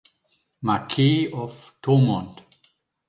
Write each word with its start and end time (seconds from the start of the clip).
Marquess 0.63 1.31
of 1.31 1.75
Thomond. 1.83 2.41